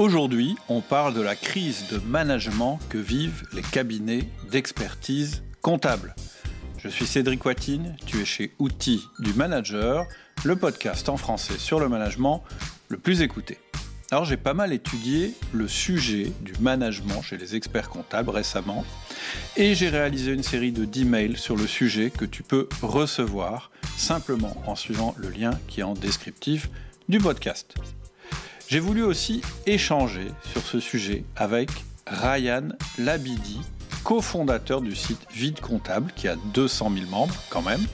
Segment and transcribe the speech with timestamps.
[0.00, 6.14] Aujourd'hui, on parle de la crise de management que vivent les cabinets d'expertise comptable.
[6.78, 10.06] Je suis Cédric Watine, tu es chez Outils du Manager,
[10.42, 12.42] le podcast en français sur le management
[12.88, 13.58] le plus écouté.
[14.10, 18.86] Alors j'ai pas mal étudié le sujet du management chez les experts comptables récemment
[19.58, 23.70] et j'ai réalisé une série de 10 mails sur le sujet que tu peux recevoir
[23.98, 26.70] simplement en suivant le lien qui est en descriptif
[27.10, 27.74] du podcast.
[28.70, 31.70] J'ai voulu aussi échanger sur ce sujet avec
[32.06, 33.58] Ryan Labidi,
[34.04, 37.84] cofondateur du site Vide Comptable, qui a 200 000 membres quand même,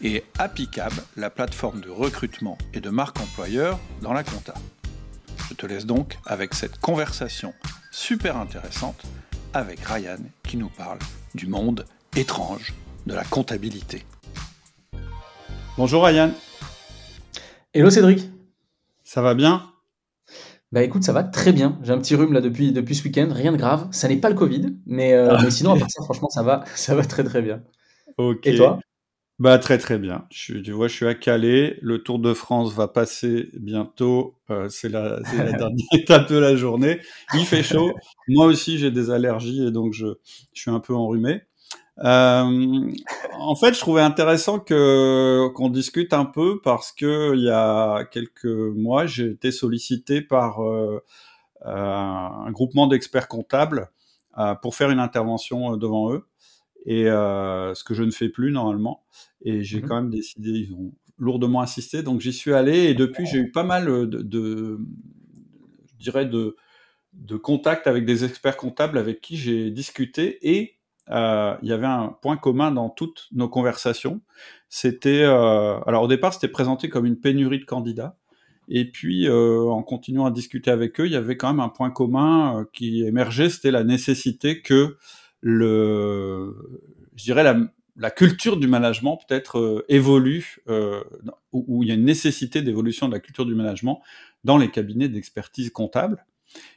[0.00, 4.54] et Appicab, la plateforme de recrutement et de marque employeur dans la compta.
[5.50, 7.52] Je te laisse donc avec cette conversation
[7.92, 9.02] super intéressante
[9.52, 11.00] avec Ryan qui nous parle
[11.34, 11.84] du monde
[12.16, 12.72] étrange
[13.04, 14.06] de la comptabilité.
[15.76, 16.30] Bonjour Ryan.
[17.74, 18.30] Hello Cédric.
[19.04, 19.70] Ça va bien?
[20.70, 21.78] Bah écoute, ça va très bien.
[21.82, 23.88] J'ai un petit rhume là depuis, depuis ce week-end, rien de grave.
[23.90, 26.42] Ça n'est pas le Covid, mais, euh, ah, mais sinon, à part ça, franchement, ça
[26.42, 27.62] va, ça va très très bien.
[28.18, 28.46] Ok.
[28.46, 28.78] Et toi?
[29.38, 30.26] Bah très très bien.
[30.30, 31.78] Je, tu vois, je suis à Calais.
[31.80, 34.34] Le Tour de France va passer bientôt.
[34.50, 37.00] Euh, c'est la, la dernière étape de la journée.
[37.34, 37.92] Il fait chaud.
[38.26, 40.06] Moi aussi, j'ai des allergies et donc je,
[40.52, 41.42] je suis un peu enrhumé.
[42.04, 42.92] Euh,
[43.34, 48.04] en fait, je trouvais intéressant que qu'on discute un peu parce que il y a
[48.04, 51.02] quelques mois, j'ai été sollicité par euh,
[51.66, 53.90] euh un groupement d'experts comptables
[54.38, 56.26] euh, pour faire une intervention devant eux,
[56.86, 59.04] et ce que je ne fais plus normalement.
[59.42, 62.84] Et j'ai mmh quand même décidé, ils ont lourdement insisté, donc j'y suis allé.
[62.84, 64.78] Et depuis, j'ai eu pas mal de, de
[65.98, 66.56] je dirais de
[67.14, 70.77] de contacts avec des experts comptables avec qui j'ai discuté et
[71.10, 74.20] euh, il y avait un point commun dans toutes nos conversations.
[74.68, 78.16] C'était, euh, alors au départ, c'était présenté comme une pénurie de candidats.
[78.68, 81.70] Et puis, euh, en continuant à discuter avec eux, il y avait quand même un
[81.70, 84.98] point commun qui émergeait, c'était la nécessité que
[85.40, 86.54] le,
[87.16, 87.58] je dirais la,
[87.96, 93.14] la culture du management peut-être évolue, où, où, il y a une nécessité d'évolution de
[93.14, 94.02] la culture du management
[94.44, 96.26] dans les cabinets d'expertise comptable.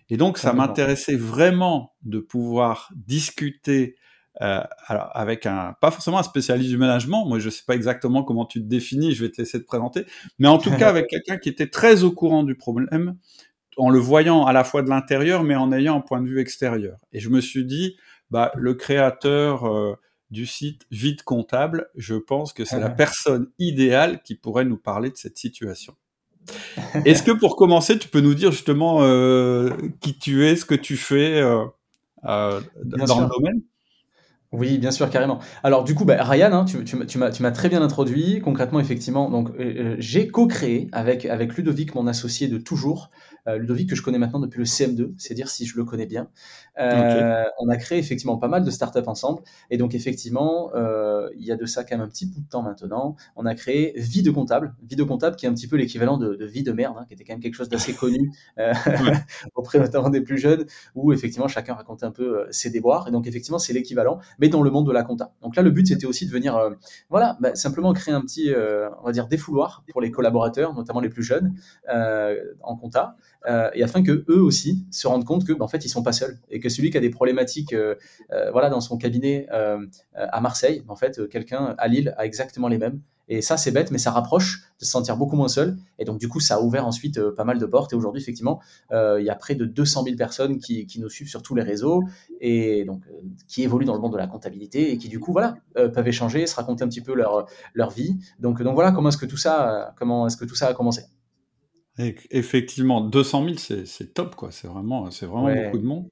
[0.09, 3.95] Et donc, ça m'intéressait vraiment de pouvoir discuter
[4.39, 8.23] euh, alors avec un pas forcément un spécialiste du management, moi je sais pas exactement
[8.23, 10.05] comment tu te définis, je vais te laisser te présenter,
[10.39, 13.17] mais en tout cas avec quelqu'un qui était très au courant du problème,
[13.77, 16.39] en le voyant à la fois de l'intérieur, mais en ayant un point de vue
[16.39, 16.97] extérieur.
[17.11, 17.97] Et je me suis dit,
[18.29, 19.95] bah le créateur euh,
[20.29, 25.09] du site Vide Comptable, je pense que c'est la personne idéale qui pourrait nous parler
[25.09, 25.95] de cette situation.
[27.05, 29.69] Est-ce que pour commencer, tu peux nous dire justement euh,
[29.99, 31.65] qui tu es, ce que tu fais euh,
[32.25, 33.61] euh dans le domaine?
[34.53, 35.39] Oui, bien sûr, carrément.
[35.63, 38.41] Alors du coup, bah, Ryan, hein, tu, tu, tu m'as très bien introduit.
[38.41, 43.11] Concrètement, effectivement, donc euh, euh, j'ai co-créé avec avec Ludovic, mon associé de toujours,
[43.47, 46.05] euh, Ludovic que je connais maintenant depuis le CM2, c'est dire si je le connais
[46.05, 46.27] bien.
[46.79, 50.71] Euh, On a créé effectivement pas mal de startups ensemble, et donc effectivement,
[51.37, 53.15] il y a de ça quand même un petit bout de temps maintenant.
[53.37, 56.17] On a créé Vie de comptable, Vie de comptable qui est un petit peu l'équivalent
[56.17, 58.33] de, de, Vie de merde, hein, qui était quand même quelque chose d'assez connu
[59.55, 63.27] auprès notamment des plus jeunes, où effectivement chacun racontait un peu ses déboires, et donc
[63.27, 65.31] effectivement c'est l'équivalent, mais dans le monde de la compta.
[65.41, 66.59] Donc là, le but c'était aussi de venir,
[67.09, 68.51] voilà, bah, simplement créer un petit,
[69.01, 71.53] on va dire défouloir pour les collaborateurs, notamment les plus jeunes
[71.87, 73.15] en compta.
[73.47, 76.03] Euh, et afin que eux aussi se rendent compte que, bah, en fait, ils sont
[76.03, 77.95] pas seuls et que celui qui a des problématiques, euh,
[78.31, 82.77] euh, voilà, dans son cabinet à Marseille, en fait, quelqu'un à Lille a exactement les
[82.77, 83.01] mêmes.
[83.27, 85.77] Et ça, c'est bête, mais ça rapproche de se sentir beaucoup moins seul.
[85.99, 87.93] Et donc, du coup, ça a ouvert ensuite pas mal de portes.
[87.93, 88.59] Et aujourd'hui, effectivement,
[88.91, 91.63] il y a près de 200 000 personnes qui, qui, nous suivent sur tous les
[91.63, 92.03] réseaux
[92.41, 93.03] et donc
[93.47, 96.45] qui évoluent dans le monde de la comptabilité et qui, du coup, voilà, peuvent échanger,
[96.45, 98.17] se raconter un petit peu leur, leur vie.
[98.39, 101.03] Donc, donc voilà, comment est-ce que tout ça, comment est-ce que tout ça a commencé?
[101.97, 104.51] Effectivement, 200 000, c'est top, quoi.
[104.51, 106.07] C'est vraiment, c'est vraiment beaucoup de monde.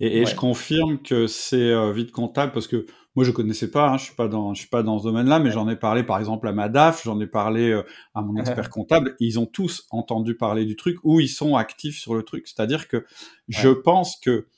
[0.00, 3.90] Et, et je confirme que c'est euh, vite comptable parce que moi je connaissais pas,
[3.90, 6.02] hein, je suis pas dans, je suis pas dans ce domaine-là, mais j'en ai parlé
[6.02, 7.82] par exemple à ma DAF, j'en ai parlé euh,
[8.14, 9.14] à mon expert comptable.
[9.20, 12.48] Ils ont tous entendu parler du truc ou ils sont actifs sur le truc.
[12.48, 13.04] C'est-à-dire que
[13.48, 14.48] je pense que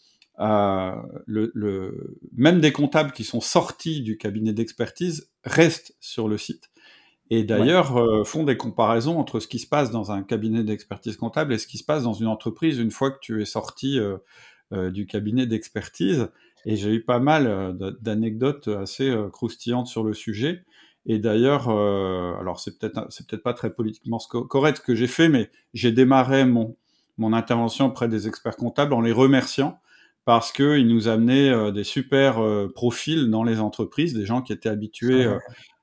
[0.41, 0.95] euh,
[1.27, 6.71] le, le, même des comptables qui sont sortis du cabinet d'expertise restent sur le site
[7.31, 11.17] et d'ailleurs euh, font des comparaisons entre ce qui se passe dans un cabinet d'expertise
[11.17, 13.99] comptable et ce qui se passe dans une entreprise une fois que tu es sorti
[13.99, 14.19] euh,
[14.73, 16.29] du cabinet d'expertise.
[16.67, 20.65] Et j'ai eu pas mal d'anecdotes assez croustillantes sur le sujet.
[21.07, 25.29] Et d'ailleurs, alors c'est peut-être c'est peut-être pas très politiquement correct ce que j'ai fait,
[25.29, 26.77] mais j'ai démarré mon
[27.19, 29.79] mon intervention auprès des experts comptables en les remerciant
[30.25, 32.43] parce qu'ils nous amenaient des super
[32.75, 35.27] profils dans les entreprises, des gens qui étaient habitués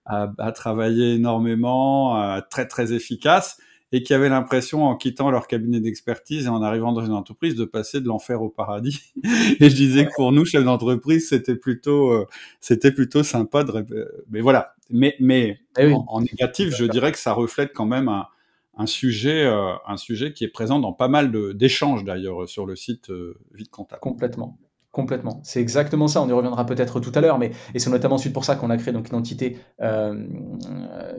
[0.05, 3.59] à, à, travailler énormément, très très efficace.
[3.91, 7.55] Et qui avaient l'impression, en quittant leur cabinet d'expertise et en arrivant dans une entreprise,
[7.55, 9.13] de passer de l'enfer au paradis.
[9.59, 12.27] et je disais que pour nous, chefs d'entreprise, c'était plutôt, euh,
[12.59, 14.75] c'était plutôt sympa de, mais voilà.
[14.89, 18.27] Mais, mais eh en, négatif, je dirais que ça reflète quand même un,
[18.77, 22.75] un sujet, euh, un sujet qui est présent dans pas mal d'échanges d'ailleurs sur le
[22.75, 24.01] site euh, Vite Comptable.
[24.01, 24.57] Complètement.
[24.91, 25.39] Complètement.
[25.45, 26.21] C'est exactement ça.
[26.21, 28.69] On y reviendra peut-être tout à l'heure, mais et c'est notamment ensuite pour ça qu'on
[28.69, 30.27] a créé donc une entité euh,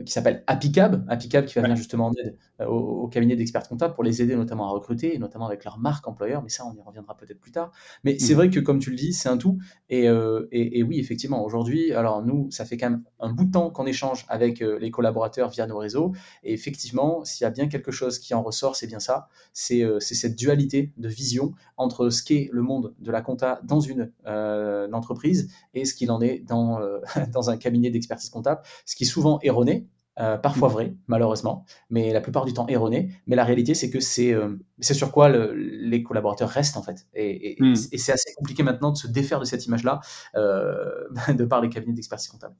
[0.04, 3.94] qui s'appelle Apicab, Apicab qui va venir justement en aide euh, au, cabinet d'experts comptables
[3.94, 6.42] pour les aider notamment à recruter, et notamment avec leur marque employeur.
[6.42, 7.72] Mais ça, on y reviendra peut-être plus tard.
[8.04, 8.36] Mais c'est mmh.
[8.36, 9.56] vrai que comme tu le dis, c'est un tout.
[9.88, 13.46] Et, euh, et, et oui, effectivement, aujourd'hui, alors nous, ça fait quand même un bout
[13.46, 16.12] de temps qu'on échange avec les collaborateurs via nos réseaux.
[16.42, 19.28] Et effectivement, s'il y a bien quelque chose qui en ressort, c'est bien ça.
[19.54, 24.12] C'est cette dualité de vision entre ce qu'est le monde de la compta dans une,
[24.26, 26.98] euh, entreprise et ce qu'il en est dans, euh,
[27.32, 29.88] dans un cabinet d'expertise comptable, ce qui est souvent erroné,
[30.20, 33.10] euh, parfois vrai, malheureusement, mais la plupart du temps erroné.
[33.26, 34.34] Mais la réalité, c'est que c'est
[34.80, 37.06] sur quoi les collaborateurs restent, en fait.
[37.14, 37.74] Et, mm.
[37.92, 40.00] et, c'est assez compliqué maintenant de se défaire de cette image-là
[40.34, 42.54] de par les cabinets d'expertise comptable.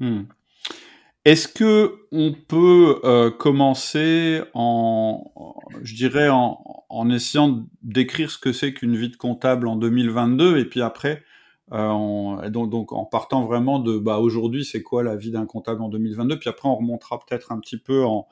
[0.00, 0.22] Mm.
[1.24, 5.24] Est-ce que on peut euh, commencer en,
[5.82, 10.58] je dirais, en, en essayant d'écrire ce que c'est qu'une vie de comptable en 2022
[10.58, 11.22] et puis après,
[11.72, 15.88] euh, donc, en partant vraiment de, bah aujourd'hui c'est quoi la vie d'un comptable en
[15.90, 18.26] 2022, puis après on remontera peut-être un petit peu en,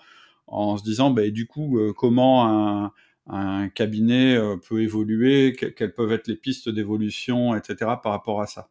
[0.47, 2.47] en se disant, bah, du coup, euh, comment
[2.87, 2.93] un,
[3.29, 4.39] un cabinet
[4.69, 7.99] peut évoluer, quelles peuvent être les pistes d'évolution, etc.
[8.03, 8.69] par rapport à ça?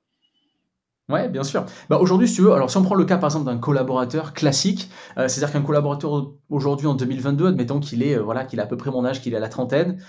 [1.08, 1.66] Ouais, bien sûr.
[1.88, 4.34] Bah, aujourd'hui, si tu veux, alors si on prend le cas par exemple d'un collaborateur
[4.34, 8.64] classique, euh, c'est-à-dire qu'un collaborateur aujourd'hui en 2022, admettons qu'il est, euh, voilà, qu'il a
[8.64, 10.00] à peu près mon âge, qu'il est à la trentaine,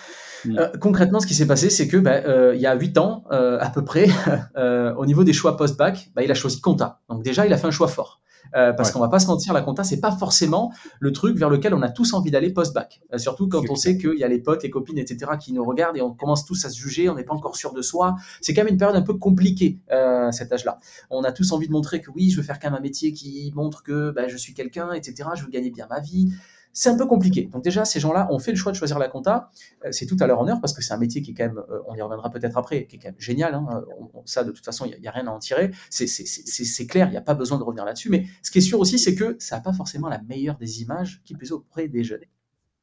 [0.46, 0.58] mmh.
[0.58, 3.68] euh, concrètement, ce qui s'est passé, c'est que bah, il y a 8 ans à
[3.68, 4.08] peu près,
[4.96, 7.00] au niveau des choix post-bac, bah, il a choisi compta.
[7.10, 8.20] Donc déjà, il a fait un choix fort.
[8.54, 11.50] Euh, parce qu'on va pas se mentir, la compta c'est pas forcément le truc vers
[11.50, 13.00] lequel on a tous envie d'aller post-bac.
[13.12, 15.32] Euh, surtout quand on sait qu'il y a les potes, les copines, etc.
[15.38, 17.72] qui nous regardent et on commence tous à se juger, on n'est pas encore sûr
[17.72, 18.16] de soi.
[18.40, 20.78] C'est quand même une période un peu compliquée euh, cet âge-là.
[21.10, 23.12] On a tous envie de montrer que oui, je veux faire quand même un métier
[23.12, 25.30] qui montre que bah, je suis quelqu'un, etc.
[25.34, 26.32] Je veux gagner bien ma vie
[26.76, 27.48] c'est un peu compliqué.
[27.50, 29.50] Donc déjà, ces gens-là ont fait le choix de choisir la compta.
[29.86, 31.58] Euh, c'est tout à leur honneur parce que c'est un métier qui est quand même,
[31.70, 33.54] euh, on y reviendra peut-être après, qui est quand même génial.
[33.54, 33.82] Hein.
[34.26, 35.70] ça, de toute façon, il n'y a, rien à en tirer.
[35.88, 38.10] C'est clair, il n'y a pas besoin de revenir là-dessus.
[38.10, 40.82] Mais ce qui est sûr aussi, c'est que ça n'a pas forcément la meilleure des
[40.82, 42.20] images qui puisse auprès des jeunes.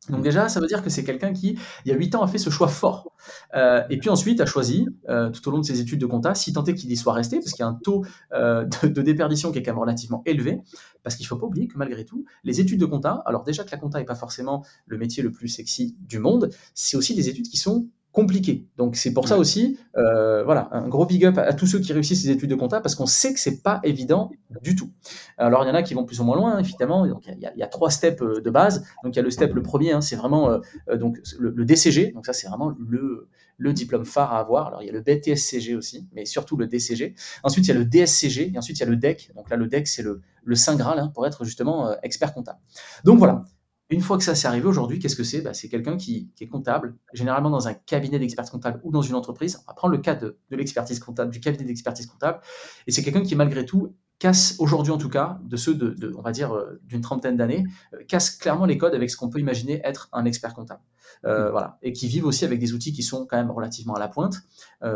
[0.10, 2.28] Donc déjà, ça veut dire que c'est quelqu'un qui, il y a 8 ans, a
[2.28, 3.14] fait ce choix fort.
[3.56, 6.36] Euh, et puis ensuite a choisi, euh, tout au long de ses études de compta,
[6.36, 8.04] si tant est qu'il y soit resté, parce qu'il y a un taux
[8.34, 10.62] euh, de, déperdition qui est quand même relativement élevé,
[11.04, 13.64] parce qu'il ne faut pas oublier que malgré tout, les études de compta, alors déjà
[13.64, 17.16] que la compta n'est pas forcément le métier le plus sexy du monde, c'est aussi
[17.16, 18.68] des études qui sont compliqué.
[18.78, 21.94] Donc c'est pour ça aussi, euh, voilà, un gros big up à, tous ceux qui
[21.94, 24.32] réussissent ces études de compta parce qu'on sait que c'est pas évident
[24.62, 24.92] du tout.
[25.38, 27.08] Alors il y en a qui vont plus ou moins loin, évidemment.
[27.08, 28.86] Donc il y, a, trois steps euh, de base.
[29.04, 32.12] Donc il y a le step, le premier, hein, c'est vraiment euh, donc le, DCG.
[32.12, 33.28] Donc ça c'est vraiment le
[33.58, 34.68] le diplôme phare à avoir.
[34.68, 37.16] Alors il y a le BTSCG aussi, mais surtout le DCG.
[37.42, 39.32] Ensuite il y a le DSCG et ensuite il y a le DEC.
[39.36, 42.60] Donc là le DEC c'est le le saint graal hein, pour être justement expert comptable.
[43.06, 43.44] Donc voilà.
[43.90, 45.42] Une fois que ça s'est arrivé aujourd'hui, qu'est-ce que c'est?
[45.42, 49.16] Bah, C'est quelqu'un qui, est comptable, généralement dans un cabinet d'expertise comptable ou dans une
[49.16, 49.60] entreprise.
[49.64, 52.40] On va prendre le cas de, l'expertise comptable, du cabinet d'expertise comptable.
[52.88, 56.22] Et c'est quelqu'un qui, malgré tout, casse aujourd'hui en tout cas, de ceux de, on
[56.22, 59.40] va dire, euh, d'une trentaine d'années, euh, casse clairement les codes avec ce qu'on peut
[59.40, 60.82] imaginer être un expert comptable.
[61.26, 61.52] Euh, mmh.
[61.52, 61.78] Voilà.
[61.82, 64.38] Et qui vivent aussi avec des outils qui sont quand même relativement à la pointe,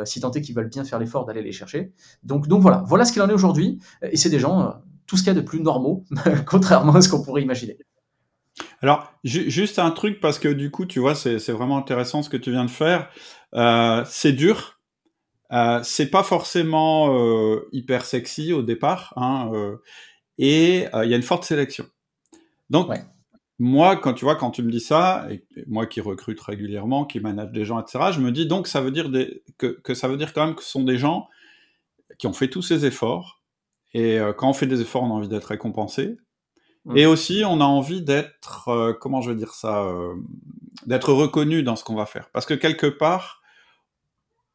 [0.06, 1.94] si tant est qu'ils veulent bien faire l'effort d'aller les chercher.
[2.24, 3.80] Donc, donc voilà, voilà ce qu'il en est aujourd'hui.
[4.02, 6.06] Et c'est des gens, tout ce qu'il y a de plus normaux,
[6.46, 7.78] contrairement à ce qu'on pourrait imaginer.
[8.82, 12.38] Alors, juste un truc, parce que du coup, tu vois, c'est vraiment intéressant ce que
[12.38, 13.10] tu viens de faire.
[13.56, 14.80] Euh, c'est dur.
[15.52, 19.14] Euh, c'est pas forcément euh, hyper sexy au départ.
[19.16, 19.52] Hein,
[20.38, 21.86] et il y a une forte sélection.
[22.70, 22.92] Donc,
[23.58, 27.20] moi, quand tu vois, quand tu me dis ça, et moi qui recrute régulièrement, qui
[27.20, 30.08] manage des gens, etc., je me dis donc ça veut dire des, que, que ça
[30.08, 31.28] veut dire quand même que ce sont des gens
[32.20, 33.42] qui ont fait tous ces efforts.
[33.94, 36.18] Et quand on fait des efforts, on a envie d'être récompensé.
[36.96, 40.16] Et aussi, on a envie d'être, euh, comment je veux dire ça, euh,
[40.86, 42.30] d'être reconnu dans ce qu'on va faire.
[42.32, 43.42] Parce que quelque part,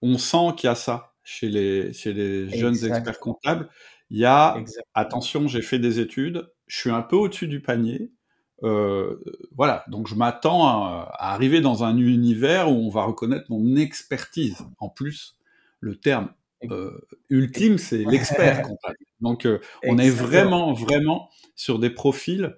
[0.00, 3.68] on sent qu'il y a ça chez les, chez les jeunes experts comptables.
[4.10, 4.56] Il y a,
[4.94, 8.12] attention, j'ai fait des études, je suis un peu au-dessus du panier.
[8.62, 9.18] Euh,
[9.56, 13.76] voilà, donc je m'attends à, à, arriver dans un univers où on va reconnaître mon
[13.76, 14.58] expertise.
[14.78, 15.36] En plus,
[15.80, 16.28] le terme
[16.70, 18.96] euh, ultime, c'est l'expert comptable.
[19.20, 22.56] Donc, euh, on est vraiment, vraiment sur des profils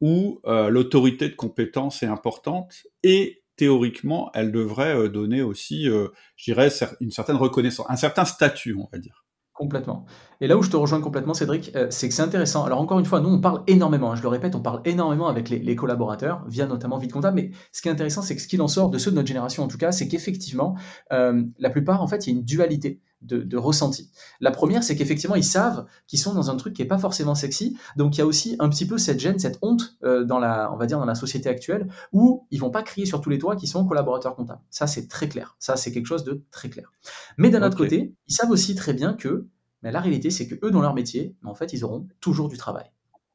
[0.00, 6.10] où euh, l'autorité de compétence est importante et théoriquement, elle devrait donner aussi, je
[6.44, 6.68] dirais,
[7.00, 9.26] une certaine reconnaissance, un certain statut, on va dire.
[9.56, 10.04] Complètement.
[10.42, 12.64] Et là où je te rejoins complètement, Cédric, euh, c'est que c'est intéressant.
[12.64, 15.28] Alors encore une fois, nous, on parle énormément, hein, je le répète, on parle énormément
[15.28, 18.42] avec les, les collaborateurs, via notamment Vite Comptable, mais ce qui est intéressant, c'est que
[18.42, 20.76] ce qu'il en sort de ceux de notre génération, en tout cas, c'est qu'effectivement,
[21.10, 24.10] euh, la plupart, en fait, il y a une dualité de, de ressenti.
[24.40, 27.34] La première, c'est qu'effectivement, ils savent qu'ils sont dans un truc qui est pas forcément
[27.34, 30.38] sexy, donc il y a aussi un petit peu cette gêne, cette honte euh, dans
[30.38, 33.30] la, on va dire, dans la société actuelle, où ils vont pas crier sur tous
[33.30, 34.62] les toits qu'ils sont collaborateurs comptables.
[34.70, 35.56] Ça, c'est très clair.
[35.58, 36.92] Ça, c'est quelque chose de très clair.
[37.36, 39.48] Mais d'un autre côté, ils savent aussi très bien que
[39.82, 42.56] mais la réalité, c'est que eux, dans leur métier, en fait, ils auront toujours du
[42.56, 42.90] travail.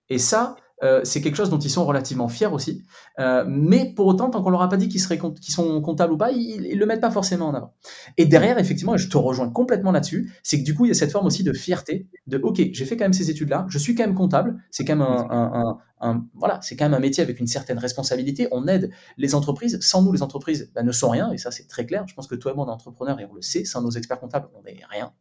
[0.09, 2.83] Et ça, euh, c'est quelque chose dont ils sont relativement fiers aussi.
[3.19, 5.81] Euh, mais pour autant, tant qu'on leur a pas dit qu'ils seraient compte- qu'ils sont
[5.81, 7.73] comptables ou pas, ils, ils le mettent pas forcément en avant.
[8.17, 10.91] Et derrière, effectivement, et je te rejoins complètement là-dessus, c'est que du coup, il y
[10.91, 13.77] a cette forme aussi de fierté, de OK, j'ai fait quand même ces études-là, je
[13.77, 16.95] suis quand même comptable, c'est quand même un, un- un- un- voilà, c'est quand même
[16.95, 18.47] un métier avec une certaine responsabilité.
[18.51, 19.77] On aide les entreprises.
[19.81, 22.05] Sans nous, les entreprises bah, ne sont rien, et ça, c'est très clair.
[22.07, 23.65] Je pense que toi et moi, on est entrepreneurs et on le sait.
[23.65, 25.11] Sans nos experts comptables, on n'est rien.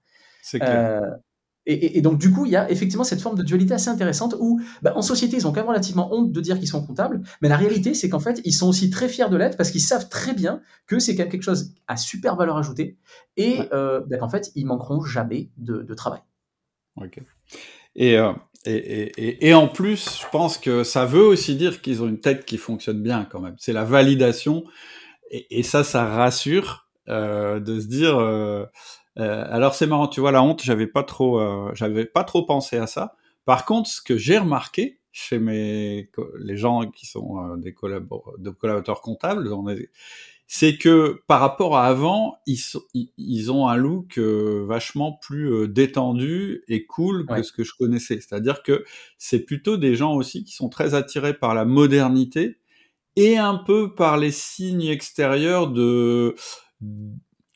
[0.43, 1.03] C'est clair.
[1.03, 1.11] Euh,
[1.71, 3.89] et, et- et donc, du coup, il y a effectivement cette forme de dualité assez
[3.91, 6.85] intéressante où, bah, en société, ils ont quand même relativement honte de dire qu'ils sont
[6.85, 9.71] comptables, mais la réalité, c'est qu'en fait, ils sont aussi très fiers de l'être parce
[9.71, 12.97] qu'ils savent très bien que c'est quand même quelque chose à super valeur ajoutée
[13.37, 13.69] et Ouais.
[13.73, 16.21] euh, bah, qu'en fait, ils manqueront jamais de, de travail.
[16.97, 17.21] Ok.
[17.97, 18.33] Et, euh,
[18.67, 22.09] et, et, et- et en plus, je pense que ça veut aussi dire qu'ils ont
[22.09, 23.57] une tête qui fonctionne bien quand même.
[23.59, 24.65] C'est la validation.
[25.31, 28.19] Et, et ça, ça rassure euh, de se dire.
[29.19, 32.45] Euh, alors c'est marrant, tu vois, la honte, j'avais pas trop, euh, j'avais pas trop
[32.45, 33.17] pensé à ça.
[33.45, 38.39] Par contre, ce que j'ai remarqué chez mes les gens qui sont euh, des collabor-
[38.39, 39.49] de collaborateurs comptables,
[40.47, 45.13] c'est que par rapport à avant, ils, sont- ils, ils ont un look euh, vachement
[45.13, 47.43] plus euh, détendu et cool que Ouais.
[47.43, 48.17] ce que je connaissais.
[48.21, 48.85] C'est-à-dire que
[49.19, 52.59] c'est plutôt des gens aussi qui sont très attirés par la modernité
[53.17, 56.35] et un peu par les signes extérieurs de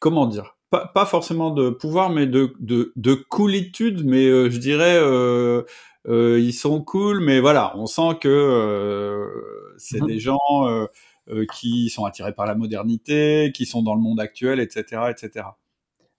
[0.00, 4.58] comment dire pas, pas forcément de pouvoir mais de de, de coolitude mais euh, je
[4.58, 5.62] dirais euh,
[6.08, 10.06] euh, ils sont cool mais voilà on sent que euh, c'est Mhm.
[10.06, 10.38] des gens
[10.68, 10.86] euh,
[11.30, 15.46] euh, qui sont attirés par la modernité qui sont dans le monde actuel etc etc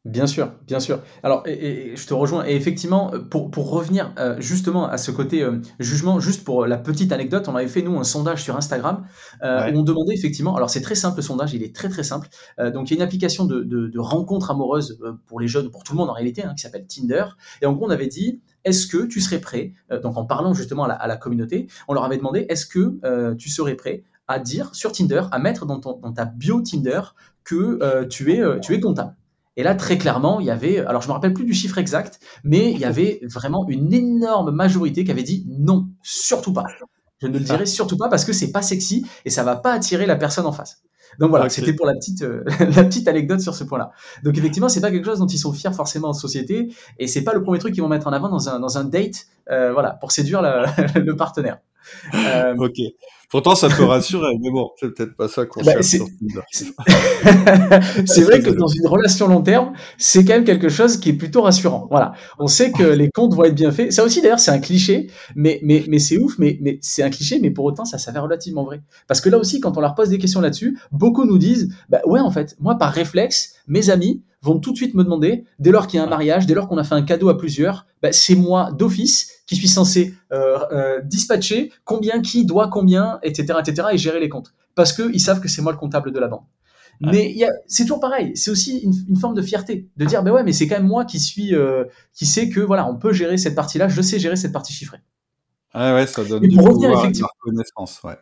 [0.05, 1.01] Bien sûr, bien sûr.
[1.23, 2.45] Alors, et, je te rejoins.
[2.45, 6.77] Et effectivement, pour, pour revenir euh, justement à ce côté euh, jugement, juste pour la
[6.77, 9.07] petite anecdote, on avait fait nous un sondage sur Instagram
[9.41, 9.73] euh, Ouais.
[9.73, 10.55] où on demandait effectivement.
[10.55, 12.27] Alors c'est très simple le sondage, il est très très simple.
[12.59, 15.47] Euh, donc il y a une application de, de, de rencontre amoureuse euh, pour les
[15.47, 17.25] jeunes, pour tout le monde en réalité, hein, qui s'appelle Tinder.
[17.63, 20.53] Et en gros, on avait dit est-ce que tu serais prêt euh, Donc en parlant
[20.53, 23.73] justement à la, à la communauté, on leur avait demandé est-ce que euh, tu serais
[23.73, 27.01] prêt à dire sur Tinder, à mettre dans, ton, dans ta bio Tinder
[27.43, 29.15] que euh, tu es euh, tu es comptable?
[29.57, 32.19] Et là, très clairement, il y avait, alors je me rappelle plus du chiffre exact,
[32.43, 36.65] mais il y avait vraiment une énorme majorité qui avait dit non, surtout pas.
[37.21, 39.71] Je ne le dirai surtout pas parce que c'est pas sexy et ça va pas
[39.71, 40.81] attirer la personne en face.
[41.19, 43.91] Donc voilà, c'était pour la petite, euh, la petite anecdote sur ce point-là.
[44.23, 47.23] Donc effectivement, c'est pas quelque chose dont ils sont fiers forcément en société et c'est
[47.23, 49.91] pas le premier truc qu'ils vont mettre en avant dans un, dans un date, voilà,
[50.01, 51.59] pour séduire la- le partenaire.
[52.15, 52.77] Euh, ok
[53.29, 55.73] pourtant ça peut rassurer mais bon c'est peut-être pas ça qu'on Bah,
[58.05, 61.13] c'est vrai que dans une relation long terme, c'est quand même quelque chose qui est
[61.13, 61.87] plutôt rassurant.
[61.89, 63.91] Voilà, on sait que les comptes vont être bien faits.
[63.91, 66.37] Ça aussi, d'ailleurs, c'est un cliché, mais mais mais c'est ouf.
[66.39, 68.81] Mais mais c'est un cliché, mais pour autant, ça s'avère relativement vrai.
[69.07, 72.01] Parce que là aussi, quand on leur pose des questions là-dessus, beaucoup nous disent, bah
[72.05, 75.71] ouais, en fait, moi par réflexe, mes amis vont tout de suite me demander, dès
[75.71, 77.85] lors qu'il y a un mariage, dès lors qu'on a fait un cadeau à plusieurs,
[78.01, 83.59] bah, c'est moi d'office qui suis censé euh, euh, dispatcher combien qui doit combien, etc.,
[83.59, 84.53] etc., et gérer les comptes.
[84.75, 86.45] Parce qu'ils savent que c'est moi le comptable de la banque.
[87.01, 87.11] Ouais.
[87.11, 87.35] Mais
[87.67, 88.31] c'est toujours pareil.
[88.37, 90.87] C'est aussi une, une forme de fierté de dire, ben ouais, mais c'est quand même
[90.87, 91.83] moi qui suis, euh,
[92.13, 93.87] qui sait que voilà, on peut gérer cette partie-là.
[93.89, 94.99] Je sais gérer cette partie chiffrée.
[95.73, 98.17] ah ouais ça donne Et du pouvoir et de la effectivement- reconnaissance ouais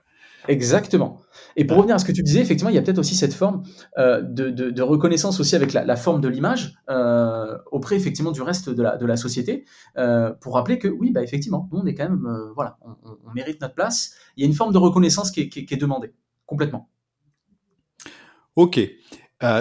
[0.48, 1.22] Exactement.
[1.56, 1.82] Et pour Ouais.
[1.82, 3.64] revenir à ce que tu disais, effectivement, il y a peut-être aussi cette forme
[3.98, 8.32] euh, de, de, de reconnaissance aussi avec la, la forme de l'image euh, auprès effectivement
[8.32, 9.66] du reste de la, de la société,
[9.98, 13.18] euh, pour rappeler que oui, bah effectivement, nous on est quand même, voilà, on, on-
[13.26, 14.16] on mérite notre place.
[14.36, 16.14] Il y a une forme de reconnaissance qui est, qui est- qui est demandée
[16.46, 16.90] complètement.
[18.56, 18.80] Ok.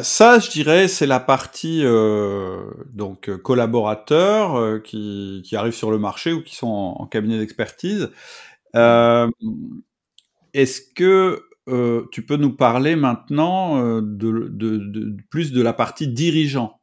[0.03, 1.83] Ça, je dirais, c'est la partie
[2.93, 8.11] donc collaborateurs qui, qui arrivent sur le marché ou qui sont en, en cabinet d'expertise.
[8.77, 9.29] Euh,
[10.55, 16.82] Est-ce que euh, tu peux nous parler maintenant euh, de, plus de la partie dirigeant?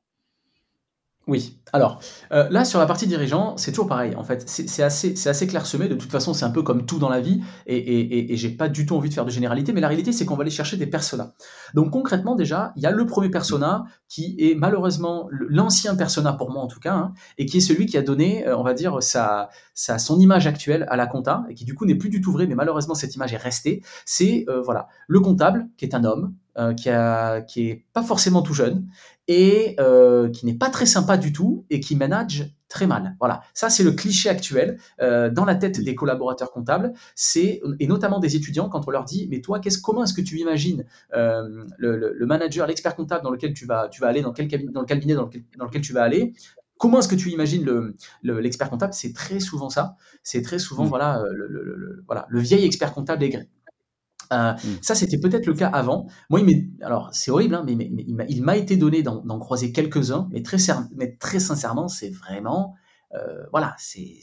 [1.29, 1.59] Oui.
[1.73, 4.15] Alors euh, là, sur la partie dirigeant, c'est toujours pareil.
[4.15, 5.87] En fait, c'est assez, assez clairsemé.
[5.87, 7.41] De toute façon, c'est un peu comme tout dans la vie.
[7.67, 9.71] Et, j'ai pas du tout envie de faire de généralité.
[9.71, 11.33] Mais la réalité, c'est qu'on va aller chercher des personas.
[11.75, 16.49] Donc concrètement, déjà, il y a le premier persona qui est malheureusement l'ancien persona pour
[16.49, 18.73] moi en tout cas, hein, et qui est celui qui a donné, euh, on va
[18.73, 22.09] dire, sa, sa son image actuelle à la compta et qui du coup n'est plus
[22.09, 22.47] du tout vrai.
[22.47, 23.83] Mais malheureusement, cette image est restée.
[24.05, 26.33] C'est euh, voilà le comptable qui est un homme.
[26.59, 28.87] Euh, qui, a, qui est pas forcément tout jeune
[29.29, 33.15] et euh, qui n'est pas très sympa du tout et qui manage très mal.
[33.19, 36.93] Voilà, ça c'est le cliché actuel euh, dans la tête des collaborateurs comptables.
[37.13, 40.21] C'est et notamment des étudiants quand on leur dit mais toi qu'est-ce comment est-ce que
[40.21, 41.47] tu imagines euh,
[41.77, 44.47] le, le, le, manager, l'expert comptable dans lequel tu vas tu vas aller dans quel
[44.47, 46.33] cabinet dans le cabinet dans lequel, dans lequel tu vas aller
[46.79, 47.65] Comment est-ce que tu imagines
[48.23, 48.93] l'expert le, comptable?
[48.93, 49.97] C'est très souvent ça.
[50.23, 50.87] C'est très souvent mmh.
[50.87, 53.49] voilà, le, voilà, le vieil expert comptable aigri.
[54.31, 54.57] Euh, mmh.
[54.81, 56.07] Ça, c'était peut-être le cas avant.
[56.29, 59.71] Moi, il alors c'est horrible, hein, mais, mais, mais il m'a été donné d'en croiser
[59.71, 60.57] quelques-uns, mais très,
[60.95, 62.75] mais très sincèrement, c'est vraiment
[63.15, 64.19] euh, voilà, c'est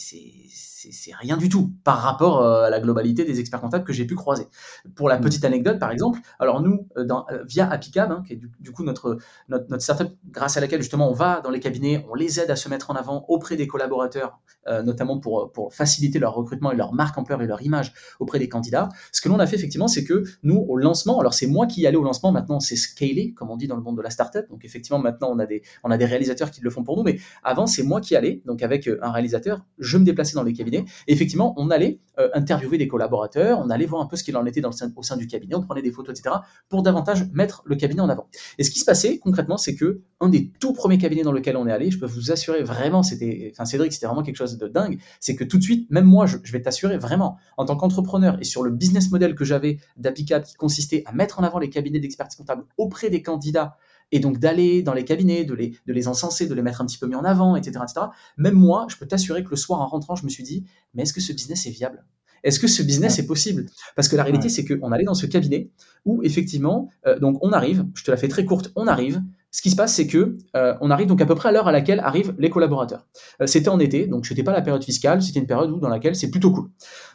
[1.18, 4.14] rien du tout par rapport euh, à la globalité des experts comptables que j'ai pu
[4.14, 4.46] croiser.
[4.94, 5.22] Pour la mmh.
[5.22, 8.84] petite anecdote, par exemple, alors nous, euh, dans, via Apicab, hein, qui est du, coup
[8.84, 12.38] notre, notre, notre, startup grâce à laquelle justement on va dans les cabinets, on les
[12.38, 14.38] aide à se mettre en avant auprès des collaborateurs,
[14.84, 18.48] notamment pour, pour faciliter leur recrutement et leur marque ampleur et leur image auprès des
[18.48, 18.88] candidats.
[19.12, 21.82] Ce que l'on a fait effectivement, c'est que nous, au lancement, alors c'est moi qui
[21.82, 24.10] y allais au lancement, maintenant c'est scalé, comme on dit dans le monde de la
[24.10, 24.48] startup.
[24.50, 27.04] Donc effectivement, maintenant on a des, on a des réalisateurs qui le font pour nous,
[27.04, 30.35] mais avant c'est moi qui y allais, donc avec euh, un réalisateur, je me déplaçais
[30.35, 30.85] dans les cabinets.
[31.06, 34.37] Et effectivement, on allait euh, interviewer des collaborateurs, on allait voir un peu ce qu'il
[34.37, 36.37] en était dans le au sein du cabinet, on prenait des photos, etc.,
[36.68, 38.28] pour davantage mettre le cabinet en avant.
[38.59, 41.56] Et ce qui se passait concrètement, c'est que un des tout premiers cabinets dans lequel
[41.56, 44.56] on est allé, je peux vous assurer vraiment, c'était, enfin Cédric, c'était vraiment quelque chose
[44.56, 47.76] de dingue, c'est que tout de suite, même moi, je, vais t'assurer vraiment, en tant
[47.76, 51.59] qu'entrepreneur et sur le business model que j'avais d'Apicap qui consistait à mettre en avant
[51.59, 53.76] les cabinets d'expertise comptable auprès des candidats
[54.12, 56.86] et donc d'aller dans les cabinets, de les, de les encenser, de les mettre un
[56.86, 57.80] petit peu mis en avant, etc.
[57.82, 58.06] etc.
[58.36, 61.02] Même moi, je peux t'assurer que le soir en rentrant, je me suis dit, mais
[61.02, 62.04] est-ce que ce business est viable?
[62.42, 63.66] Est-ce que ce business est possible?
[63.96, 65.70] Parce que la réalité, c'est qu'on allait dans ce cabinet
[66.04, 69.20] où effectivement, euh, donc on arrive, je te la fais très courte, on arrive,
[69.56, 71.66] ce qui se passe, c'est que euh, on arrive donc à peu près à l'heure
[71.66, 73.06] à laquelle arrivent les collaborateurs.
[73.40, 75.88] Euh, c'était en été, donc c'était pas la période fiscale, c'était une période où, dans
[75.88, 76.68] laquelle c'est plutôt cool.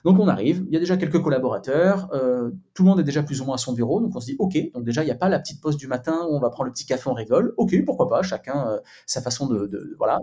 [0.05, 3.21] Donc on arrive, il y a déjà quelques collaborateurs, euh, tout le monde est déjà
[3.21, 5.11] plus ou moins à son bureau, donc on se dit ok, donc déjà il n'y
[5.11, 7.13] a pas la petite pause du matin où on va prendre le petit café, on
[7.13, 10.19] rigole, ok, pourquoi pas, chacun sa façon de, voilà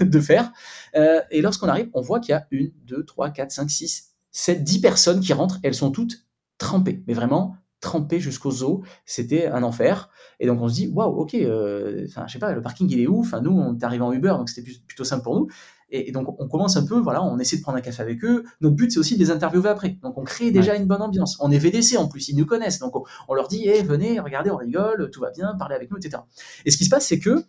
[0.00, 0.50] de faire.
[0.94, 4.64] et lorsqu'on arrive, on voit qu'il y a une, deux, trois, quatre, cinq, six, sept,
[4.64, 6.24] dix personnes qui rentrent, elles sont toutes
[6.56, 10.10] trempées, mais vraiment trempé jusqu'aux os, c'était un enfer.
[10.40, 13.00] Et donc on se dit, waouh, ok, euh, enfin je sais pas, le parking il
[13.00, 15.48] est où Enfin nous on est arrivé en Uber, donc c'était plutôt simple pour nous.
[15.90, 18.44] Et, donc on commence un peu, voilà, on essaie de prendre un café avec eux.
[18.60, 19.98] Notre but c'est aussi de les interviewer après.
[20.02, 21.38] Donc on crée déjà une bonne ambiance.
[21.40, 22.94] On est VDC en plus, ils nous connaissent, donc
[23.28, 26.22] on, leur dit, hey, venez, regardez, on rigole, tout va bien, parlez avec nous, etc.
[26.64, 27.44] Et ce qui se passe c'est que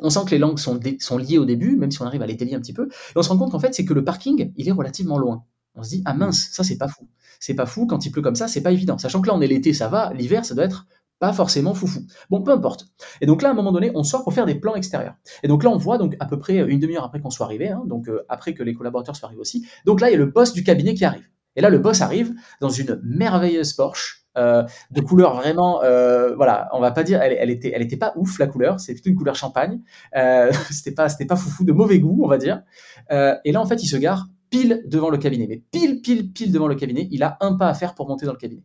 [0.00, 2.26] on sent que les langues sont, sont liées au début, même si on arrive à
[2.26, 2.88] les délier un petit peu.
[2.88, 5.44] Et on se rend compte qu'en fait c'est que le parking il est relativement loin.
[5.74, 7.08] On se dit, ah mince, ça c'est pas fou.
[7.40, 8.98] C'est pas fou, quand il pleut comme ça, c'est pas évident.
[8.98, 10.86] Sachant que là, on est l'été, ça va, l'hiver, ça doit être
[11.18, 12.00] pas forcément foufou.
[12.30, 12.86] Bon, peu importe.
[13.20, 15.14] Et donc là, à un moment donné, on sort pour faire des plans extérieurs.
[15.42, 17.68] Et donc là, on voit donc à peu près une demi-heure après qu'on soit arrivé,
[17.68, 19.66] hein, donc euh, après que les collaborateurs soient arrivés aussi.
[19.84, 21.24] Donc là, il y a le boss du cabinet qui arrive.
[21.56, 24.24] Et là, le boss arrive dans une merveilleuse Porsche.
[24.36, 28.12] Euh, de couleur vraiment, euh, voilà, on va pas dire, elle, était, elle était pas
[28.16, 29.80] ouf la couleur, c'est plutôt une couleur champagne,
[30.16, 32.62] euh, c'était pas, c'était pas foufou, de mauvais goût, on va dire.
[33.10, 36.52] Et là, en fait, il se gare pile devant le cabinet, mais pile, pile, pile
[36.52, 37.08] devant le cabinet.
[37.10, 38.62] Il a un pas à faire pour monter dans le cabinet.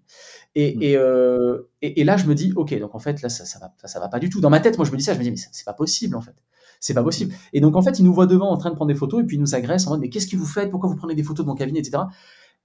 [0.54, 0.98] Et, hmm.
[1.02, 3.74] euh, et, et, là, je me dis, ok, donc en fait, là, ça, ça va,
[3.84, 4.40] ça, va pas du tout.
[4.40, 6.16] Dans ma tête, moi, je me dis ça, je me dis, mais c'est pas possible,
[6.16, 6.36] en fait.
[6.80, 7.34] C'est pas possible.
[7.54, 9.26] Et donc, en fait, il nous voit devant en train de prendre des photos, et
[9.26, 10.70] puis il nous agresse en mode, mais qu'est-ce que vous faites?
[10.70, 12.04] Pourquoi vous prenez des photos de mon cabinet, etc.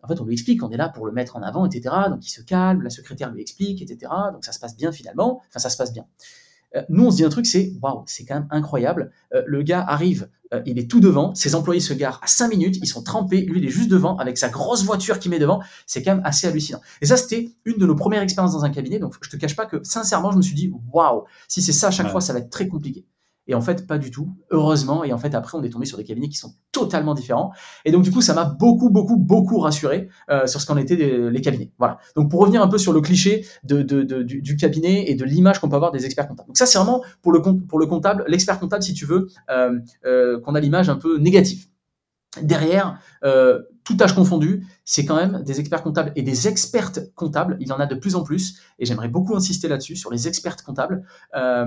[0.03, 1.95] En fait, on lui explique qu'on est là pour le mettre en avant, etc.
[2.11, 4.13] Donc, il se calme, la secrétaire lui explique, etc.
[4.35, 5.41] Donc, ça se passe bien finalement.
[5.49, 6.05] Enfin, ça se passe bien.
[6.77, 9.13] Euh, nous, on se dit un truc, c'est waouh, c'est quand même incroyable.
[9.35, 12.49] Euh, le gars arrive, euh, il est tout devant, ses employés se garent à 5
[12.49, 15.39] minutes, ils sont trempés, lui il est juste devant avec sa grosse voiture qui met
[15.39, 15.61] devant.
[15.87, 16.81] C'est quand même assez hallucinant.
[17.01, 18.99] Et ça, c'était une de nos premières expériences dans un cabinet.
[18.99, 21.89] Donc, je te cache pas que sincèrement, je me suis dit waouh, si c'est ça
[21.89, 23.05] à chaque fois, ça va être très compliqué.
[23.47, 25.05] Et en fait, pas du tout, heureusement.
[25.05, 27.53] Et en fait, après, on est tombé sur des cabinets qui sont totalement différents.
[27.85, 30.97] Et donc, du coup, ça m'a beaucoup, beaucoup, beaucoup rassuré euh, sur ce qu'en étaient
[30.97, 31.71] les, cabinets.
[31.79, 31.99] Voilà.
[32.17, 35.25] Donc, pour revenir un peu sur le cliché de, de, de du, cabinet et de
[35.25, 36.49] l'image qu'on peut avoir des experts comptables.
[36.49, 39.79] Donc, ça, c'est vraiment pour le, pour le comptable, l'expert comptable, si tu veux, euh,
[40.07, 41.67] euh, qu'on a l'image un peu négative.
[42.43, 47.57] Derrière, euh, tout âge confondu, c'est quand même des experts comptables et des expertes comptables.
[47.61, 50.27] Il y en a de plus en plus, et j'aimerais beaucoup insister là-dessus, sur les
[50.27, 51.07] expertes comptables.
[51.37, 51.67] Euh,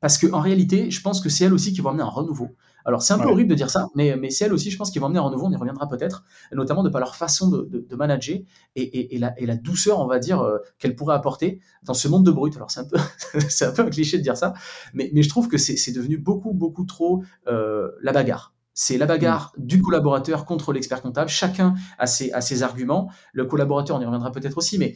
[0.00, 2.56] parce qu'en réalité, je pense que c'est elles aussi qui vont amener un renouveau.
[2.84, 4.90] Alors c'est un peu horrible de dire ça, mais, mais c'est elles aussi, je pense,
[4.90, 7.68] qui vont amener un renouveau, on y reviendra peut-être, notamment de par leur façon de,
[7.88, 8.38] de, manager
[8.74, 11.94] et, et, et, la, et, la, douceur, on va dire, euh, qu'elles pourraient apporter dans
[11.94, 12.56] ce monde de brut.
[12.56, 12.96] Alors c'est un, peu,
[13.48, 14.54] c'est un peu un cliché de dire ça,
[14.94, 18.54] mais, mais je trouve que c'est, devenu beaucoup, beaucoup trop euh, la bagarre.
[18.72, 19.66] C'est la bagarre mm.
[19.66, 21.28] du collaborateur contre l'expert comptable.
[21.28, 23.10] Chacun a ses, a ses arguments.
[23.32, 24.94] Le collaborateur, on y reviendra peut-être aussi, mais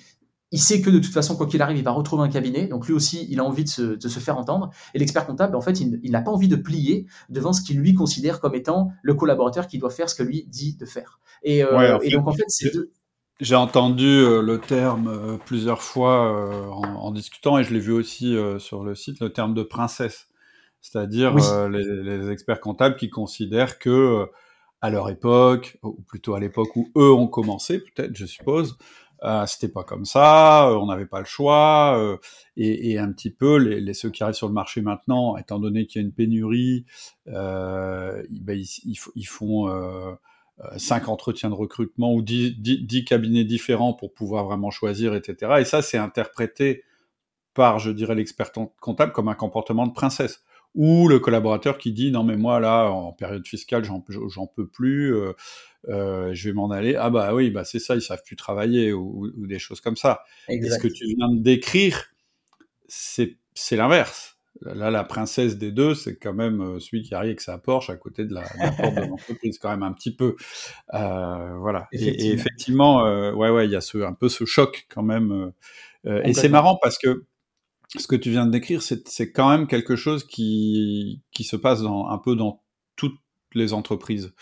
[0.55, 2.69] il sait que de toute façon, quoi qu'il arrive, il va retrouver un cabinet.
[2.69, 4.71] Donc lui aussi, il a envie de se, faire entendre.
[4.95, 7.93] Et l'expert comptable, en fait, il, n'a pas envie de plier devant ce qu'il lui
[7.93, 11.19] considère comme étant le collaborateur qui doit faire ce que lui dit de faire.
[11.43, 12.93] Et, euh, donc en fait, c'est deux.
[13.41, 17.91] J'ai entendu euh, le terme euh, plusieurs fois en, en, discutant et je l'ai vu
[17.91, 20.29] aussi sur le site, le terme de princesse.
[20.81, 21.35] C'est-à-dire
[21.69, 24.29] les, les, experts comptables qui considèrent que
[24.81, 28.77] à leur époque, ou plutôt à l'époque où eux ont commencé, peut-être, je suppose,
[29.23, 32.17] euh, c'était pas comme ça, on n'avait pas le choix, euh,
[32.57, 36.03] et, un petit peu les, ceux qui arrivent sur le marché maintenant, étant donné qu'il
[36.03, 36.85] y a une pénurie,
[37.29, 38.63] euh, ben,
[39.15, 40.15] ils, font euh,
[40.77, 45.55] cinq entretiens de recrutement ou dix, cabinets différents pour pouvoir vraiment choisir, etc.
[45.61, 46.85] Et ça, c'est interprété
[47.55, 48.51] par, je dirais, l'expert
[48.81, 50.43] comptable comme un comportement de princesse.
[50.75, 54.01] Ou le collaborateur qui dit non mais moi là en période fiscale j'en
[54.47, 55.33] peux plus, euh,
[55.89, 56.97] euh, je vais m'en aller.
[56.97, 60.25] Ah bah oui bah c'est ça ils savent plus travailler ou, des choses comme ça.
[60.49, 62.07] Et ce que tu viens de décrire
[62.89, 67.31] c'est c'est l'inverse Là, la princesse des deux, c'est quand même euh, celui qui arrive
[67.31, 68.43] avec sa Porsche à côté de la,
[68.77, 70.37] porte de l'entreprise, quand même un petit peu.
[70.95, 71.89] Euh, voilà.
[71.93, 75.53] Et, effectivement, euh, ouais, ouais, il y a ce, un peu ce choc quand même.
[76.05, 77.25] et c'est marrant parce que
[77.97, 81.83] ce que tu viens de décrire, c'est quand même quelque chose qui, qui se passe
[81.83, 82.63] dans, un peu dans
[82.97, 83.19] toutes
[83.55, 84.35] les entreprises.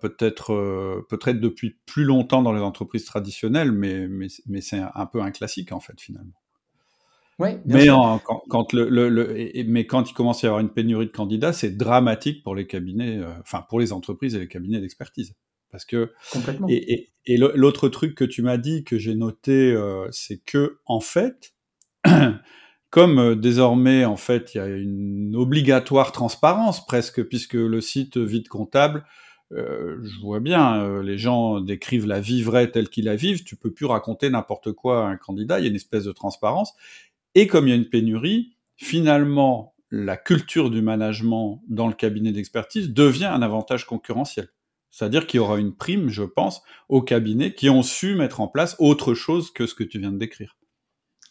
[0.00, 5.20] peut-être peut-être depuis plus longtemps dans les entreprises traditionnelles, mais, mais, mais c'est un peu
[5.20, 6.34] un classique en fait finalement
[7.38, 7.88] mais,
[8.48, 12.42] quand, le, mais quand il commence à y avoir une pénurie de candidats, c'est dramatique
[12.42, 15.34] pour les cabinets, euh, enfin pour les entreprises et les cabinets d'expertise.
[15.70, 16.12] Parce que
[16.68, 21.00] et, et, l'autre truc que tu m'as dit que j'ai noté, euh, c'est que en
[21.00, 21.54] fait,
[22.94, 28.18] comme euh, désormais en fait il y a une obligatoire transparence presque, puisque le site
[28.18, 29.04] vide comptable,
[29.50, 33.44] je vois bien, les gens décrivent la vie vraie telle qu'ils la vivent.
[33.44, 35.60] Tu peux plus raconter n'importe quoi à un candidat.
[35.60, 36.72] Il y a une espèce de transparence.
[37.36, 42.32] Et comme il y a une pénurie, finalement, la culture du management dans le cabinet
[42.32, 44.48] d'expertise devient un avantage concurrentiel.
[44.90, 48.48] C'est-à-dire qu'il y aura une prime, je pense, aux cabinets qui ont su mettre en
[48.48, 50.56] place autre chose que ce que tu viens de décrire.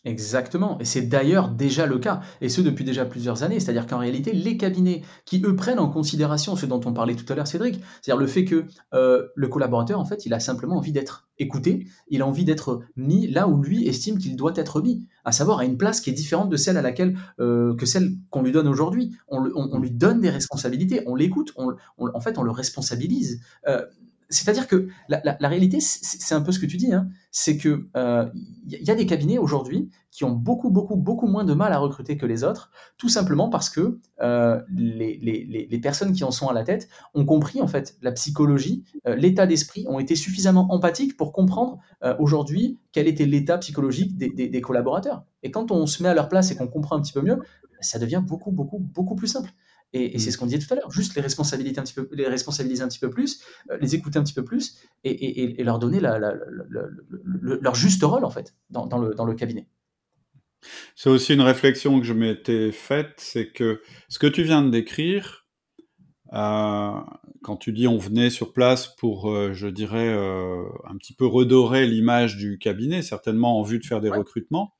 [0.05, 3.99] Exactement, et c'est d'ailleurs déjà le cas, et ce depuis déjà plusieurs années, c'est-à-dire qu'en
[3.99, 7.47] réalité, les cabinets qui, eux, prennent en considération ce dont on parlait tout à l'heure,
[7.47, 11.29] Cédric, c'est-à-dire le fait que euh, le collaborateur, en fait, il a simplement envie d'être
[11.39, 15.31] écouté, il a envie d'être mis là où lui estime qu'il doit être mis, à
[15.31, 18.41] savoir à une place qui est différente de celle à laquelle euh, que celle qu'on
[18.41, 19.15] lui donne aujourd'hui.
[19.29, 23.39] On, lui donne des responsabilités, on l'écoute, en fait, on le responsabilise.
[23.69, 23.85] Euh,
[24.33, 27.07] c'est-à-dire que la, réalité, c'est un peu ce que tu dis, hein.
[27.31, 28.25] c'est que il euh,
[28.65, 32.17] y a des cabinets aujourd'hui qui ont beaucoup, beaucoup, beaucoup moins de mal à recruter
[32.17, 36.63] que les autres, tout simplement parce que euh, les, personnes qui en sont à la
[36.63, 41.31] tête ont compris en fait la psychologie, euh, l'état d'esprit, ont été suffisamment empathiques pour
[41.31, 41.79] comprendre
[42.19, 45.23] aujourd'hui quel était l'état psychologique des, des, collaborateurs.
[45.41, 47.39] Et quand on se met à leur place et qu'on comprend un petit peu mieux,
[47.81, 49.51] ça devient beaucoup, beaucoup, beaucoup plus simple.
[49.93, 50.31] Et, c'est mm.
[50.31, 52.87] ce qu'on disait tout à l'heure, juste les responsabiliser un petit peu, les responsabiliser un
[52.87, 58.03] petit peu plus, euh, les écouter un petit peu plus et, leur donner leur juste
[58.03, 59.67] rôle en fait dans, le, dans le cabinet.
[60.95, 64.69] C'est aussi une réflexion que je m'étais faite, c'est que ce que tu viens de
[64.71, 65.45] décrire,
[66.33, 66.91] euh,
[67.43, 71.85] quand tu dis on venait sur place pour, euh, je dirais, un petit peu redorer
[71.85, 74.73] l'image du cabinet, certainement en vue de faire des recrutements,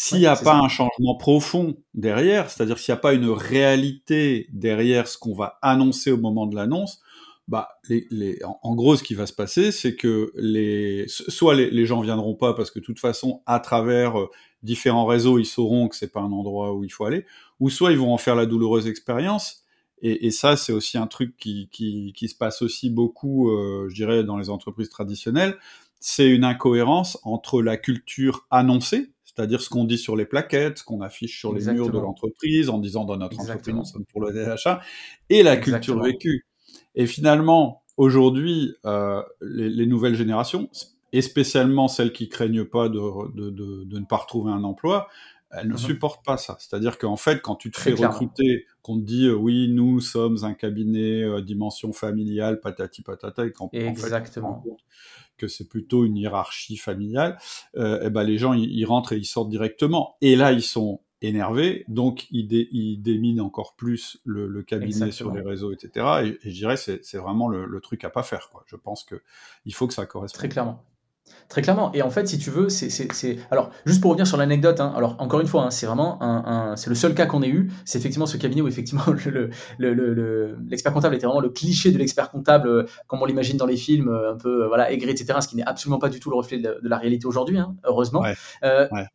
[0.00, 4.46] s'il n'y a pas un changement profond derrière, c'est-à-dire s'il n'y a pas une réalité
[4.52, 7.00] derrière ce qu'on va annoncer au moment de l'annonce,
[7.48, 11.84] bah, les, en, gros, ce qui va se passer, c'est que les, soit les, les,
[11.84, 14.30] gens viendront pas parce que de toute façon, à travers euh,
[14.62, 17.26] différents réseaux, ils sauront que c'est pas un endroit où il faut aller,
[17.58, 19.64] ou soit ils vont en faire la douloureuse expérience.
[20.00, 23.88] Et, et ça, c'est aussi un truc qui, qui, qui, se passe aussi beaucoup, euh,
[23.88, 25.56] je dirais, dans les entreprises traditionnelles.
[25.98, 30.84] C'est une incohérence entre la culture annoncée, c'est-à-dire ce qu'on dit sur les plaquettes, ce
[30.84, 34.20] qu'on affiche sur les murs de l'entreprise en disant dans notre entreprise, nous sommes pour
[34.20, 34.80] le DHA,
[35.30, 36.44] et la culture vécue.
[36.96, 40.68] Et finalement, aujourd'hui, euh, les, nouvelles générations,
[41.12, 45.06] et spécialement celles qui craignent pas de, ne pas retrouver un emploi,
[45.52, 45.78] elles ne mhm.
[45.78, 46.56] supportent pas ça.
[46.58, 50.38] C'est-à-dire qu'en fait, quand tu te fais recruter, qu'on te dit euh, oui, nous sommes
[50.42, 54.64] un cabinet euh, dimension familiale, patati patata, et qu'en Exactement
[55.38, 57.38] que c'est plutôt une hiérarchie familiale,
[57.76, 60.16] euh, et eh ben les gens ils rentrent et ils sortent directement.
[60.20, 65.72] Et là ils sont énervés, donc ils, déminent encore plus le, cabinet sur les réseaux,
[65.72, 66.06] etc.
[66.24, 68.50] Et, je dirais c'est c'est vraiment le, le, truc à pas faire.
[68.50, 68.64] Quoi.
[68.66, 69.20] Je pense que
[69.64, 70.38] il faut que ça corresponde.
[70.38, 70.84] Très clairement.
[71.48, 71.90] Très clairement.
[71.94, 73.38] Et en fait, si tu veux, c'est.
[73.50, 76.76] Alors, juste pour revenir sur l'anecdote, hein, alors encore une fois, hein, c'est vraiment un,
[76.76, 77.70] c'est le seul cas qu'on ait eu.
[77.86, 79.32] C'est effectivement ce cabinet où effectivement l'expert
[79.78, 83.56] le, le, le, comptable était vraiment le cliché de l'expert comptable, euh, comme on l'imagine
[83.56, 85.38] dans les films, euh, un peu euh, voilà aigri, etc.
[85.40, 88.22] Ce qui n'est absolument pas du tout le reflet de, la réalité aujourd'hui, hein, heureusement.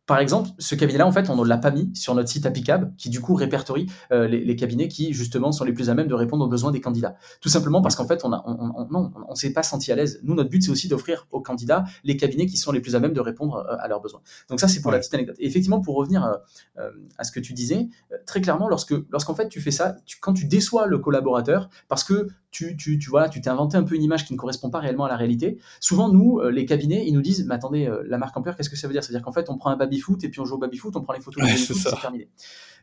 [0.06, 2.94] Par exemple, ce cabinet-là, en fait, on ne l'a pas mis sur notre site Apicab,
[2.96, 6.44] qui du coup répertorie les, cabinets qui justement sont les plus à même de répondre
[6.44, 7.16] aux besoins des candidats.
[7.40, 10.20] Tout simplement parce qu'en fait, on a, on, on, on, s'est pas senti à l'aise.
[10.22, 13.00] Nous, notre but, c'est aussi d'offrir aux candidats les cabinets qui sont les plus à
[13.00, 14.20] même de répondre à leurs besoins.
[14.48, 15.36] Donc ça, c'est pour la petite anecdote.
[15.38, 16.22] Et effectivement, pour revenir
[17.18, 17.88] à ce que tu disais,
[18.26, 22.28] très clairement, lorsque, lorsqu'en fait tu fais ça, quand tu déçois le collaborateur, parce que
[22.54, 24.78] tu, tu, tu vois, tu t'es inventé un peu une image qui ne correspond pas
[24.78, 25.58] réellement à la réalité.
[25.80, 28.86] Souvent, nous, les cabinets, ils nous disent, mais attendez, la marque Ampère, qu'est-ce que ça
[28.86, 29.02] veut dire?
[29.02, 31.14] C'est-à-dire qu'en fait, on prend un baby-foot et puis on joue au baby-foot, on prend
[31.14, 32.28] les photos du baby-foot, c'est terminé.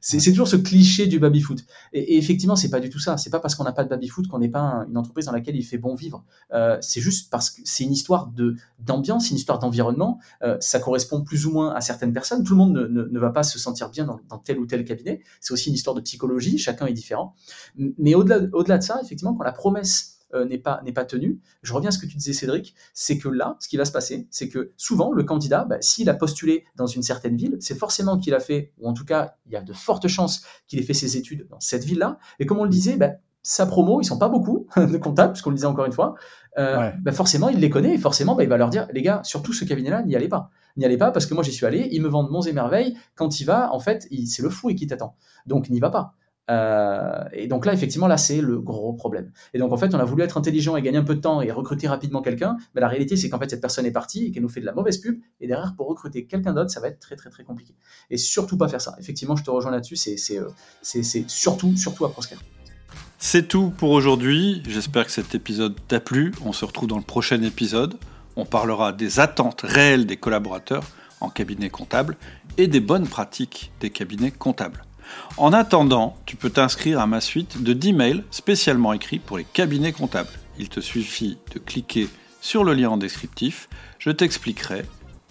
[0.03, 1.63] C'est toujours ce cliché du baby-foot.
[1.93, 3.17] Et, et, effectivement, c'est pas du tout ça.
[3.17, 5.55] C'est pas parce qu'on n'a pas de baby-foot qu'on n'est pas une entreprise dans laquelle
[5.55, 6.25] il fait bon vivre.
[6.53, 10.19] Euh, c'est juste parce que c'est une histoire de d'ambiance, une histoire d'environnement.
[10.41, 12.43] Euh, ça correspond plus ou moins à certaines personnes.
[12.43, 14.65] Tout le monde ne, ne, ne va pas se sentir bien dans, dans, tel ou
[14.65, 15.21] tel cabinet.
[15.39, 16.57] C'est aussi une histoire de psychologie.
[16.57, 17.35] Chacun est différent.
[17.75, 21.39] Mais au-delà au-delà de ça, effectivement, quand la promesse euh, n'est pas, n'est pas tenu.
[21.61, 23.91] Je reviens à ce que tu disais, Cédric, c'est que là, ce qui va se
[23.91, 27.77] passer, c'est que souvent, le candidat, bah, s'il a postulé dans une certaine ville, c'est
[27.77, 30.79] forcément qu'il a fait, ou en tout cas, il y a de fortes chances qu'il
[30.79, 32.17] ait fait ses études dans cette ville-là.
[32.39, 33.11] Et comme on le disait, bah,
[33.43, 36.15] sa promo, ils sont pas beaucoup de comptables, puisqu'on le disait encore une fois,
[36.57, 36.93] euh, ouais.
[37.01, 39.53] bah forcément, il les connaît, et forcément, bah, il va leur dire, les gars, surtout
[39.53, 40.49] ce cabinet-là, n'y allez pas.
[40.77, 42.97] N'y allez pas, parce que moi, j'y suis allé, ils me vendent monts et merveilles,
[43.15, 45.15] quand il va, en fait, c'est le fou et qui t'attend.
[45.45, 46.15] Donc, n'y va pas.
[46.49, 49.31] Euh, et donc là, effectivement, là, c'est le gros problème.
[49.53, 51.41] Et donc, en fait, on a voulu être intelligent et gagner un peu de temps
[51.41, 52.57] et recruter rapidement quelqu'un.
[52.75, 54.65] Mais la réalité, c'est qu'en fait, cette personne est partie et qu'elle nous fait de
[54.65, 55.19] la mauvaise pub.
[55.39, 57.75] Et derrière, pour recruter quelqu'un d'autre, ça va être très, très, très compliqué.
[58.09, 58.95] Et surtout pas faire ça.
[58.99, 59.95] Effectivement, je te rejoins là-dessus.
[59.95, 60.49] C'est euh,
[61.27, 62.41] surtout, surtout à proscrire.
[63.17, 64.63] C'est tout pour aujourd'hui.
[64.67, 66.33] J'espère que cet épisode t'a plu.
[66.43, 67.95] On se retrouve dans le prochain épisode.
[68.35, 70.83] On parlera des attentes réelles des collaborateurs
[71.19, 72.17] en cabinet comptable
[72.57, 74.83] et des bonnes pratiques des cabinets comptables.
[75.37, 79.43] En attendant, tu peux t'inscrire à ma suite de 10 mails spécialement écrits pour les
[79.43, 80.29] cabinets comptables.
[80.59, 82.07] Il te suffit de cliquer
[82.41, 83.69] sur le lien en descriptif.
[83.99, 84.83] Je t'expliquerai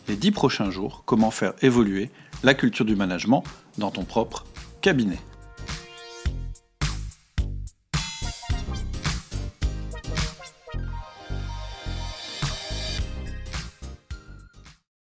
[0.08, 2.10] les 10 prochains jours comment faire évoluer
[2.42, 3.44] la culture du management
[3.78, 4.46] dans ton propre
[4.80, 5.18] cabinet.